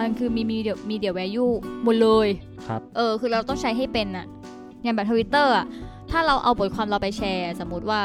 [0.00, 1.46] มันคือมี media media value
[1.84, 2.28] หมดเลย
[2.66, 4.26] ครับเออคือเราต้องใช้ให้เป็นอะ
[4.82, 5.66] อย่างแบบทวิตเตอร์อะ
[6.10, 8.00] ถ้าเราเอาบทความเราไปแชร์ สมมุติว่า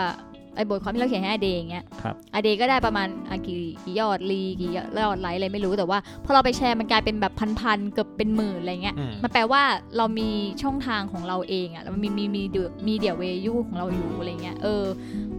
[0.55, 9.61] ไอบทความที่เราเขียนให้ a day อย่างเงี้ยครับ a day ก็ได้ประมาณอะกี่กี่ยอดรีกี่ยอดไลค์อะไรไม่รู้แต่ว่าพอเราไปแชร์มันกลายเป็นแบบพันๆเกือบเป็นหมื่นอะไรเงี้ยอืมมันแปลว่า
[9.97, 10.29] เรามี
[10.63, 12.43] ช่องทางของเราเองอะแล้วมันมีมีมี
[12.87, 14.83] media value ของเราอยู่อะไรเงี้ยเออ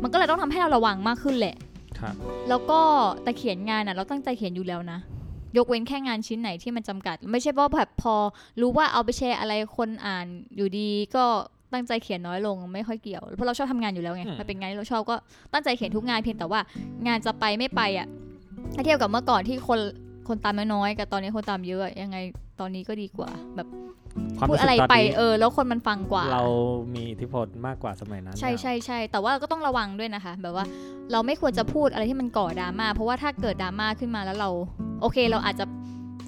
[0.02, 1.56] มันก็เลยต้องทำให้เราระวังมากขึ้นแหละ
[1.98, 2.14] ครับ
[2.48, 2.80] แล้วก็
[3.22, 4.98] แต่เขียนงานอะเราตั้งใจเขียนอยู่แล้วนะ
[5.56, 8.14] ยกเว้นแค่งานชิ้นไหนที่มันจำกัด ไม่ใช่ว่าแบบพอ
[8.60, 11.24] รู้ว่าเอาไปแชร์อะไรคนอ่านอยู่ดีก็
[11.72, 15.16] ตั้งใจเขียนน้อยลงไม่ค่อยเกี่ยวเพราะเราชอบทำงานอยู่แล้วไงอืมมันเป็นงานที่เราชอบก็
[15.52, 16.60] ตั้งใจเขียนทุกงานเพียงแต่ว่า
[17.06, 18.06] งานจะไปไม่ไปอะ
[18.74, 19.80] ถ้าเทียบกับเมื่อก่อนที่คน
[20.28, 22.16] คนตามน้อยๆกับตอนนี้คนตามเยอะอะยังไง
[22.60, 23.68] ตอนนี้ก็ดีกว่า แบบ
[24.38, 26.44] ความพูดรู้สึอะกไรตอนไปนี้เออ แล้วคนมันฟังกว่า เรา
[26.94, 30.64] มีอิทธิพลมากกว่าสมัยนั้น ใช่ใช่ใช่แต่ว่าก็ต้องระวังด้วยนะคะ แบบว่า
[31.12, 34.50] เราไม่ควรจะพูดอะไรที่มันก่อดราม่าเพราะว่าถ้าเกิดดราม่าขึ้นมาแล้วเรา
[35.00, 35.64] โอเคเราอาจจะ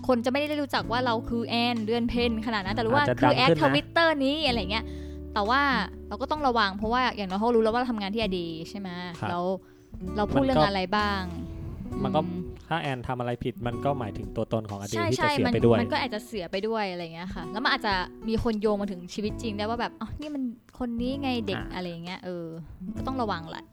[0.09, 4.85] คนจะไม่ได้รู้จักว่าเราคือแอนเดือนเพนขนาดนั้นแต่รู้ว่าอาจจะคือแอดังดขึ้นนะทวิตเตอร์นี้อะไรเงี้ย
[5.35, 5.61] แต่ว่า
[6.09, 8.89] เราก็ต้องระวังเพราะว่าอย่างน้อยเขารู้แล้วว่าเราทำงานที่อดีใช่ไหม
[9.21, 9.45] ครับแล้ว
[10.17, 11.23] เราพูดมันก็เรื่องอะไรบ้าง
[12.03, 12.33] มันก็ อื
[12.69, 17.95] ถ้าแอนทำอะไรผิดมันก็หมายถึงตัวตนของอดีตใช่ที่จะใช่เสียมันไปด้วย มันก็อาจจะเสียไปด้วยอะไรเงี้ยค่ะ แล้วมันอาจจะ
[18.29, 20.43] มีคนโยงมาถึงชีวิตจริงได้ว่าแบบอ๋อนี่มัน
[20.79, 22.47] คนนี้ไงเด็กอะอะไรเงี้ยเออ
[22.97, 23.65] ก็ต้องระวังแหละ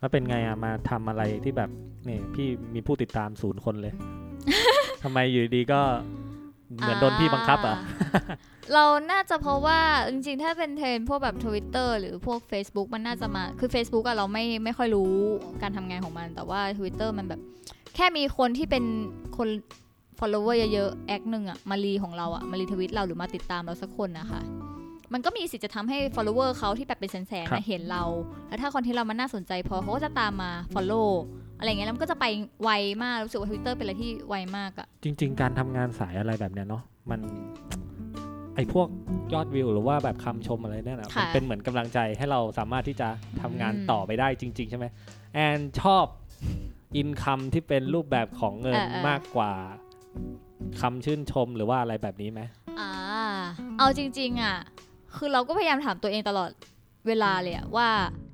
[0.00, 1.70] แล้วเป็นไงอะมาทำอะไรที่แบบ
[2.08, 3.94] นี่พี่มีผู้ติดตามศูนย์คนเลย
[5.02, 5.80] ทำไมอยู่ดีก็
[6.80, 7.76] เหมือนโดนพี่บังคับอะ
[8.74, 9.80] เราน่าจะเพราะว่า
[10.10, 15.12] จริงๆ ถ้าเป็นเทรนด์พวกแบบ Twitter หรือพวก Facebook มันน่าจะมา คือ Facebook อะเราไม่ไม่ค่อยรู้
[15.62, 17.40] การทำงานของมัน แต่ว่า Twitter มันแบบ
[17.94, 18.84] แค่มีคนที่เป็น
[19.36, 19.48] คน
[20.18, 24.40] follower เยอะๆ แอคหนึ่งอะมารีของเราอะมารีทวิตเราหรือมาติดตามเราสักคนนะคะ
[25.12, 28.04] มันก็มีสิทธิ์จะทำให้ follower เขาที่แบบเป็นแสนๆครับนะเห็นเรา
[28.48, 31.08] แล้วถ้าคอนเทนต์เรามันน่าสนใจพอเขาก็จะตามมา follow
[31.58, 32.26] อะไรเงี้ยแล้วมันก็จะไป
[32.62, 32.70] ไว
[33.02, 37.20] มาก รู้สึกว่า Twitter เป็นอะไรที่ไวมากอะจริง ๆ การทำงานสายอะไรแบบเนี้ยเนาะมัน
[38.54, 38.88] ไอพวก
[39.32, 43.08] ยอดวิวหรือว่าแบบคำชมอะไรเนี่ยนะมันเป็นเหมือนกำลังใจให้เราสามารถที่จะ
[43.42, 44.86] ทำงานต่อไปได้จริง ๆ ใช่ไหม
[45.34, 46.06] แอนชอบ
[46.96, 49.52] อินคัมที่เป็นรูปแบบของเงินมากกว่า
[50.80, 52.40] คำชื่นชมหรือว่าอะไรแบบนี้ไหม
[52.80, 52.92] อ่า
[53.78, 54.56] เอาจริง ๆอะ
[55.16, 56.50] คือเราก็พยายามถามตัวเองตลอด
[57.06, 57.88] เวลาเลยอะว่า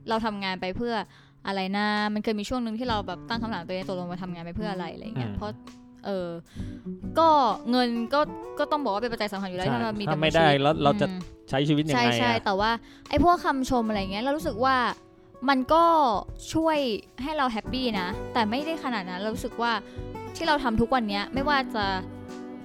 [0.09, 0.95] เราทำงานไปเพื่อ
[1.47, 5.53] อะไรนะมันเคยมีช่วงหนึ่งที่เราแบบตั้งคำถามตัวเองตกลงมาทำงานไปเพื่ออะไรอะไรเงี้ยอืมเพราะ
[6.07, 6.29] เออ
[7.19, 7.29] ก็
[7.71, 8.21] เงินก็
[8.59, 11.19] ก็ต้องบอกว่าเป็นปัจจัยสำคัญอยู่แล้วใช่ถ้าเรามีถ้าดำเนินไม่ได้ชีวิตแล้วเราจะอืม
[11.51, 12.71] ใช้ชีวิตยังใช่ไงใช่อะแต่ว่า
[13.09, 14.77] ไอ้พวกคำชมอะไรเงี้ยเรารู้สึกว่า
[15.49, 15.85] มันก็
[16.53, 16.79] ช่วย
[17.23, 19.73] ให้เรา happy นะ แต่ไม่ได้ขนาดนั้นเรารู้สึกว่า
[20.37, 21.85] ที่เราทำทุกวันเนี้ยไม่ว่าจะ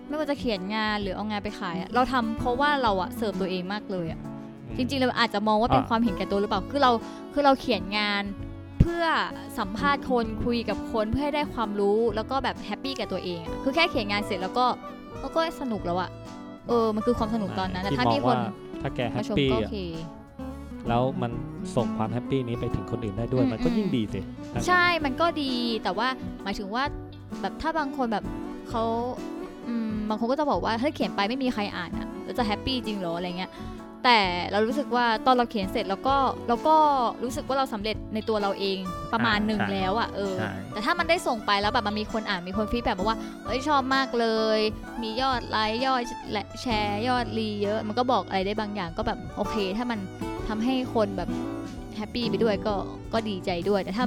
[0.07, 4.19] ไม่ว่าจะเขียนงานหรือเอางานไปขายอะเราทำเพราะว่าเราอะเสิร์ฟตัวเองมากเลยอะ
[4.77, 6.91] จริงๆเราอาจจะมองว่าเป็นอ่าความเห็นแก่ตัวหรือเปล่าคือเรา
[7.33, 8.23] คือเราเขียนงาน
[8.81, 9.05] เพื่อ
[9.59, 14.65] สัมภาษณ์คนคุยกับคนเพื่อให้ได้ความรู้แล้วก็แบบ happy กับตัวเองอะคือแค่เขียนงานเสร็จแล้วก็
[15.21, 16.09] แล้วก็สนุกแล้วอะ
[16.67, 18.37] เออมันคือความสนุกตอนนั้นแต่ที่ถ้ามองมีคนว่า
[18.81, 19.75] ถ้าแก happy ก็โอเค
[20.87, 21.31] แล้วมัน
[21.75, 24.19] ส่งความ happy นี้ไปถึงคนอื่นได้ด้วยอืมมันก็อืมยิ่งดีสิ
[24.53, 25.51] ถ้างั้นใช่มันก็ดี
[25.83, 26.07] แต่ว่า
[26.43, 26.83] หมายถึงว่า
[27.41, 28.25] แบบถ้าบางคนแบบ
[28.69, 28.83] เขา
[29.67, 33.51] อืมบางคนก็จะบอกว่าถ้าเขียนไปไม่มีใครอ่านอะแล้วจะ happy จริงเหรออะไรเงี้ย
[34.03, 34.19] แต่
[34.51, 36.15] เรารู้สึกว่าตอนเราเขียนเสร็จแล้วก็
[36.47, 36.75] เราก็
[37.23, 38.77] รู้สึกว่าเราสำเร็จในตัวเราเอง
[39.13, 44.59] ประมาณหนึ่งแล้วอะเออใช่แต่ถ้ามันได้ส่งไปแล้วแบบมันมีคนอ่านมีคน feedback มาว่าเอ้ยชอบมากเลย
[45.01, 49.99] มียอดไลค์ยอดและแชร์ยอดรีเยอะ มันก็บอกอะไรได้บางอย่างก็แบบโอเค ถ้ามัน
[50.47, 51.29] ทำให้คนแบบ
[51.95, 52.73] แฮปปี้ไปด้วยก็
[53.13, 54.05] ก็ดีใจด้วย แต่ถ้า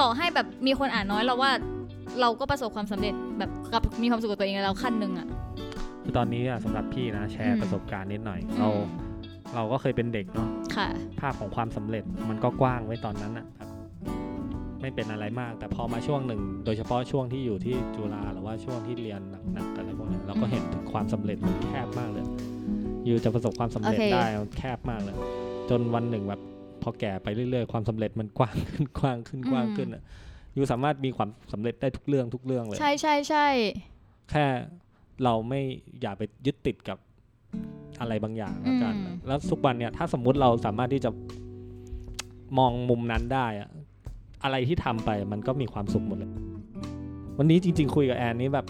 [0.00, 1.50] ต่อให้แบบมีคนอ่านน้อยเราว่า
[2.20, 5.26] เราก็ประสบความสำเร็จแบบกับมีความสุขกับตัวเองแล้วขั้นหนึ่งอะ
[6.04, 9.11] คือตอนนี้อะสำหรับพี่นะแชร์อืมประสบการณ์นิดหน่อยเราอืม
[9.54, 10.88] เราก็เคยเป็นเด็กเนาะค่ะ
[11.20, 13.68] ภาพของความสำเร็จมันก็กว้างไว้ตอนนั้นอะแบบ
[14.80, 19.20] ไม่เป็นอะไรมาก แต่พอมาช่วงหนึ่ง โดยเฉพาะช่วงที่อยู่ที่จุฬาหรือว่าช่วงที่เรียน
[19.52, 22.24] หนักๆอะไรพวกเนี้ยเราก็เห็นถึงความสำเร็จมันแคบมากเลย
[23.04, 25.16] อยู่จะประสบความสำเร็จโอเคได้มันแคบมากเลย
[25.70, 26.40] จนวันหนึ่งแบบ
[26.82, 30.02] พอแก่ไปเรื่อยๆ ความสำเร็จมันกว้างขึ้นกว้างขึ้นกว้างขึ้นอะ
[30.54, 33.46] อยู่สามารถมีความสำเร็จได้ทุกเรื่องทุกเรื่องเลย ใช่ใช่ใช่
[34.30, 34.46] แค่
[35.24, 35.60] เราไม่
[36.00, 36.98] อย่าไปยึดติดกับ
[38.00, 41.10] อะไรบางอย่างแล้วกันนะแล้วทุกวันเนี่ยถ้าสมมุติเราสามารถที่จะ
[42.58, 43.68] มองมุมนั้นได้อะ
[44.44, 46.30] อะไรที่ทำไปมันก็มีความสุขหมดเลย
[47.38, 48.66] วันนี้จริง ๆ คุยกับแอนนี้แบบ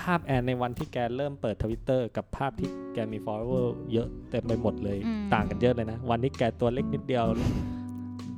[0.00, 7.24] ภาพแอนในวันที่แกเริ่มเปิดทวิตเตอร์กับภาพที่แกมี follower เยอะเต็มไปหมดเลยอืมต่างกันเยอะเลยนะ วันนี้แกตัวเล็กนิดเดียว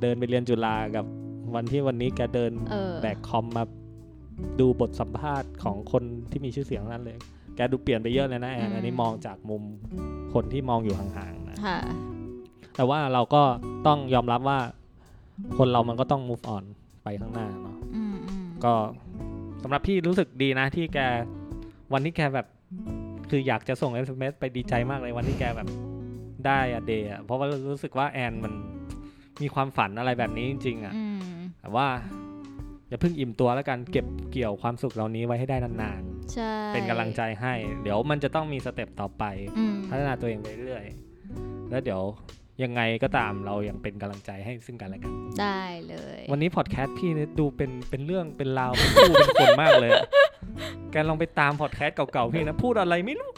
[0.01, 1.05] เดินไปเรียนจุฬากับ
[1.55, 3.63] วันที่วันนี้แกเดินเออแบกคอมมา
[4.59, 7.17] ดูบทสัมภาษณ์ของคนที่มีชื่อเสียงทั้งนั้นเลย
[7.55, 9.63] แกดูเปลี่ยนไปเยอะเลยนะแอนอันนี้มองจากมุม
[10.33, 11.77] คนที่มองอยู่ห่างๆนะค่ะ
[12.75, 13.43] แต่ว่าเราก็
[13.87, 14.59] ต้องยอมรับว่า
[15.57, 16.63] คนเรามันก็ต้อง move on
[17.03, 18.73] ไปข้างหน้าเนาะอืมอืมก็
[19.63, 20.99] สำหรับพี่รู้สึกดีนะที่แก
[21.93, 22.47] วันที่แกแบบ
[23.29, 25.67] คืออยากจะส่ง SMS ไปดีใจมากเลยวันที่แกแบบ
[26.45, 28.53] ได้อะเดย์อะเพราะว่ารู้สึกว่าแอนมัน
[29.41, 31.21] มีความฝันอะไรแบบนี้จริง ๆอะอืม
[31.61, 31.87] แต่ว่า
[32.87, 36.12] อย่าเพิ่งอิ่มตัวแล้วกันเก็บเกี่ยวความสุขเหล่านี้ไว้ให้ได้นานใช่ๆ
[36.73, 39.23] เป็นกำลังใจให้ เดี๋ยวมันจะต้องมีสเต็ปต่อไป
[39.57, 42.01] อืมพัฒนาตัวเองไปเรื่อยๆแล้วเดี๋ยว
[42.63, 50.03] ยังไงก็ตามเรายังเป็นกำลังใจให้ซึ่งกันและกัน ได้เลย วันนี้พอดแคสต์พี่เนี่ยดูเป็นเป็นเรื่องเป็นราวเป็นผู้เป็นคนมากเลยอะ
[50.91, 53.31] แกลองไปตามพอดแคสต์เก่าๆพี่นะพูดอะไรไม่รู้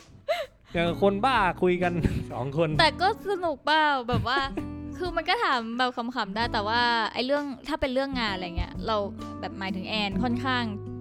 [0.73, 1.93] อย่างกับคนบ้าคุยกัน
[2.31, 4.39] สองคน แต่ก็สนุกเปล่าแบบว่า
[4.97, 6.81] คือมันก็ถามแบบขำๆได้แต่ว่า
[7.13, 8.97] ไอ้เรื่องถ้าเป็นเรื่องงานอะไรเงี้ย เรา
[9.39, 10.94] แบบหมายถึงแอนค่อนข้างคิด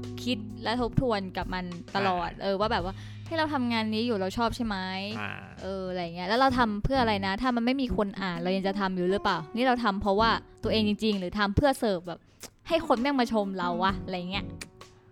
[0.65, 1.65] และทบทวนกับมัน
[1.97, 2.95] ตลอด เออว่าแบบว่า
[3.27, 4.77] ที่เราทำงานนี้อยู่เราชอบใช่ไหม
[5.21, 10.31] อ่าเอออะไรเงี้ยแล้วเราทำเพื่ออะไรนะ ถ้ามันไม่มีคนอ่านเรายังจะทำอยู่หรือเปล่า นี่เราทำเพราะว่า
[10.63, 12.21] ตัวเองจริง ๆ หรือทำเพื่อเสิร์ฟแบบ
[12.69, 14.45] ให้คนแม่งมาชมเราวะอะไรเงี้ย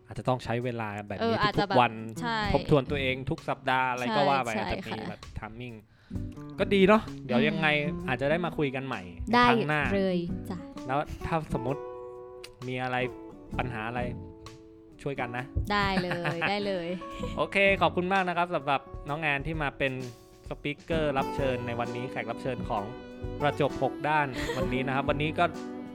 [0.07, 5.75] อาจจะต้องใช้เวลาแบบเอนี้ออาจทุจะกแบบๆวันใช่ทบทวนตัวเองทุกสัปดาห์อะไรก็ใช่ว่าไปใช่อาจจะมีค่ะแบบทามมิ่ง
[6.59, 7.69] ก็ดีเนาะเดี๋ยวอืมยังไง
[8.09, 9.03] อาจจะได้มาคุยกันใหม่
[9.35, 10.19] ได้ครั้งหน้าเลย
[10.51, 11.81] จ้ะแล้วถ้าสมมติ
[12.69, 12.97] มีอะไร
[13.59, 14.01] ปัญหาอะไร
[15.03, 16.89] ช่วยกันนะ ได้เลยได้เลย
[17.37, 19.93] โอเคขอบคุณมากนะครับสำหรับน้องแอนที่มาเป็น
[20.49, 22.85] สปิเกอร์รับเชิญในวันนี้แขกรับเชิญของ
[23.41, 25.45] ประจบ 6 ด้านวันนี้นะครับ วันนี้ก็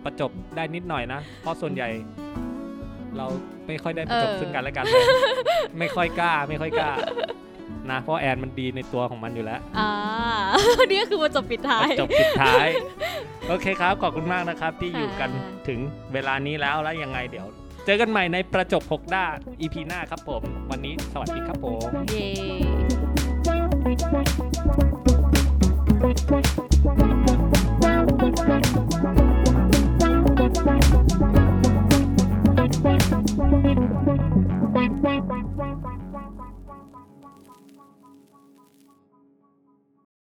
[0.06, 1.90] ประจบได้นิดหน่อยนะ เพราะส่วนใหญ่
[3.18, 3.26] เรา
[3.68, 5.04] ไม่ค่อยได้ประจบเออซึ่งกันและกันเลย
[5.80, 6.92] ไม่ค่อยกล้า ไม่ค่อยกล้า
[7.92, 9.92] นะเพราะแอนมันดีในตัวของมันอยู่แล้ว อ่า
[10.90, 12.68] นี่ก็คือมาจบปิดท้าย จบปิดท้าย
[13.50, 15.30] โอเคครับ ขอบคุณมากนะครับ ที่ค่ะอยู่กัน
[15.68, 15.80] ถึง
[16.14, 17.48] เวลานี้แล้วแล้วยังไงเดี๋ยว
[17.88, 27.17] เจอกันใหม่ในประจบหกด้าน EP หน้าครับผม วันนี้สวัสดีครับผมเย้